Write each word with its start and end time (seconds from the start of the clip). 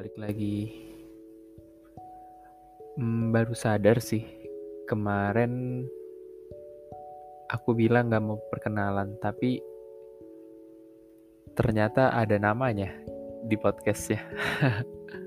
balik 0.00 0.16
lagi. 0.16 0.72
Hmm, 2.96 3.36
baru 3.36 3.52
sadar 3.52 4.00
sih 4.00 4.24
kemarin 4.88 5.84
aku 7.52 7.76
bilang 7.76 8.08
nggak 8.08 8.24
mau 8.24 8.40
perkenalan 8.48 9.20
tapi 9.20 9.60
ternyata 11.52 12.16
ada 12.16 12.40
namanya 12.40 12.88
di 13.44 13.60
podcast 13.60 14.16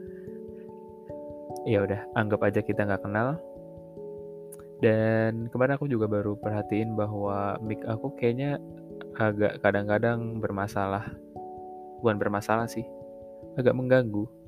ya 1.68 1.84
udah 1.84 2.08
anggap 2.16 2.40
aja 2.40 2.64
kita 2.64 2.88
nggak 2.88 3.04
kenal. 3.04 3.36
Dan 4.80 5.52
kemarin 5.52 5.76
aku 5.76 5.84
juga 5.84 6.08
baru 6.08 6.32
perhatiin 6.40 6.96
bahwa 6.96 7.60
mic 7.60 7.84
aku 7.84 8.16
kayaknya 8.16 8.56
agak 9.20 9.60
kadang-kadang 9.60 10.40
bermasalah. 10.40 11.12
Bukan 12.00 12.16
bermasalah 12.16 12.64
sih 12.72 12.88
agak 13.60 13.76
mengganggu 13.76 14.40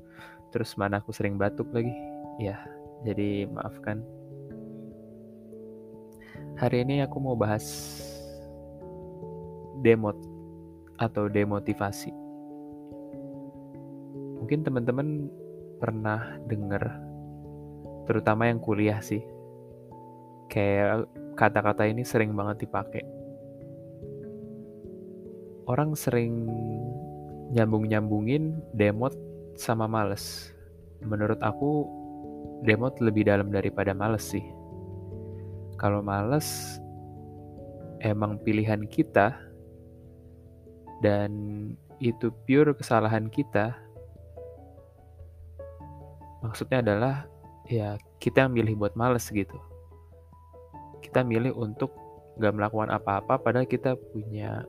terus 0.55 0.79
mana 0.79 1.03
aku 1.03 1.11
sering 1.11 1.35
batuk 1.35 1.67
lagi. 1.75 1.91
Ya 2.39 2.55
jadi 3.03 3.43
maafkan. 3.51 3.99
Hari 6.55 6.87
ini 6.87 7.03
aku 7.03 7.19
mau 7.19 7.35
bahas 7.35 7.67
demot 9.83 10.15
atau 10.95 11.27
demotivasi. 11.27 12.15
Mungkin 14.39 14.63
teman-teman 14.63 15.27
pernah 15.83 16.39
dengar 16.47 17.03
terutama 18.07 18.47
yang 18.47 18.63
kuliah 18.63 19.03
sih 19.03 19.19
kayak 20.47 21.03
kata-kata 21.35 21.83
ini 21.83 22.07
sering 22.07 22.31
banget 22.31 22.63
dipakai. 22.63 23.03
Orang 25.67 25.99
sering 25.99 26.47
nyambung-nyambungin 27.51 28.55
demot 28.71 29.11
sama 29.55 29.87
males. 29.87 30.51
Menurut 31.03 31.39
aku, 31.43 31.87
demot 32.63 32.95
lebih 33.03 33.27
dalam 33.27 33.51
daripada 33.51 33.91
males 33.91 34.23
sih. 34.23 34.43
Kalau 35.75 35.99
males, 35.99 36.79
emang 37.99 38.39
pilihan 38.43 38.87
kita, 38.87 39.35
dan 41.03 41.31
itu 41.99 42.31
pure 42.47 42.75
kesalahan 42.75 43.27
kita. 43.27 43.75
Maksudnya 46.43 46.79
adalah, 46.83 47.27
ya 47.67 47.99
kita 48.21 48.45
yang 48.45 48.53
milih 48.53 48.75
buat 48.79 48.93
males 48.95 49.27
gitu. 49.31 49.57
Kita 51.01 51.21
milih 51.25 51.53
untuk 51.55 51.91
gak 52.35 52.51
melakukan 52.51 52.91
apa-apa 52.91 53.39
padahal 53.39 53.63
kita 53.63 53.95
punya 54.11 54.67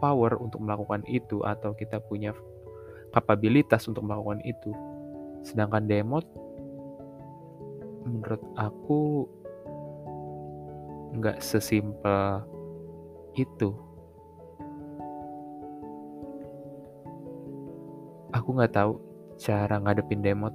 power 0.00 0.38
untuk 0.40 0.64
melakukan 0.64 1.04
itu 1.04 1.44
atau 1.44 1.76
kita 1.76 2.00
punya 2.00 2.32
kapabilitas 3.18 3.82
untuk 3.90 4.06
melakukan 4.06 4.38
itu. 4.46 4.70
Sedangkan 5.42 5.90
demot 5.90 6.22
menurut 8.06 8.40
aku 8.54 9.26
nggak 11.18 11.42
sesimpel 11.42 12.46
itu. 13.34 13.74
Aku 18.30 18.54
nggak 18.54 18.72
tahu 18.76 19.02
cara 19.40 19.82
ngadepin 19.82 20.22
demot 20.22 20.54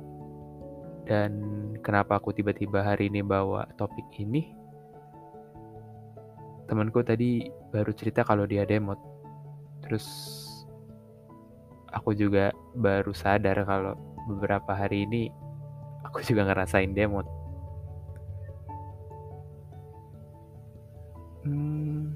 dan 1.03 1.35
kenapa 1.83 2.15
aku 2.15 2.31
tiba-tiba 2.31 2.79
hari 2.79 3.11
ini 3.11 3.19
bawa 3.19 3.67
topik 3.75 4.07
ini. 4.15 4.55
Temanku 6.63 7.03
tadi 7.03 7.43
baru 7.75 7.91
cerita 7.91 8.23
kalau 8.23 8.47
dia 8.47 8.63
demot 8.63 8.95
Terus 9.83 10.07
aku 11.93 12.17
juga 12.17 12.49
baru 12.73 13.13
sadar 13.13 13.61
kalau 13.63 13.93
beberapa 14.25 14.73
hari 14.73 15.05
ini 15.05 15.29
aku 16.01 16.25
juga 16.25 16.49
ngerasain 16.49 16.91
demot. 16.91 17.23
Hmm, 21.43 22.15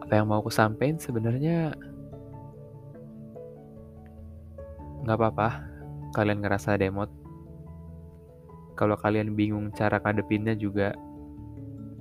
apa 0.00 0.12
yang 0.16 0.26
mau 0.30 0.38
aku 0.40 0.54
sampaikan 0.54 1.02
sebenarnya 1.02 1.74
nggak 5.02 5.18
apa-apa 5.18 5.48
kalian 6.16 6.40
ngerasa 6.40 6.80
demot. 6.80 7.12
Kalau 8.76 8.96
kalian 8.96 9.32
bingung 9.36 9.72
cara 9.72 10.00
ngadepinnya 10.00 10.56
juga 10.56 10.96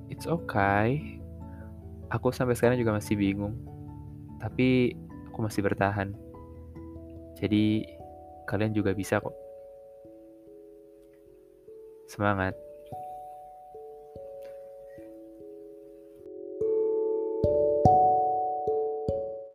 it's 0.07 0.29
okay. 0.29 1.19
Aku 2.13 2.29
sampai 2.29 2.53
sekarang 2.55 2.79
juga 2.79 2.95
masih 2.95 3.17
bingung 3.17 3.57
tapi 4.37 4.93
aku 5.35 5.43
masih 5.43 5.67
bertahan. 5.67 6.15
Jadi 7.35 7.83
kalian 8.47 8.71
juga 8.71 8.95
bisa 8.95 9.19
kok. 9.19 9.35
Semangat. 12.07 12.55